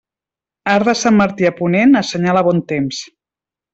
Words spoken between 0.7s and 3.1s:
Arc de Sant Martí a ponent assenyala bon temps.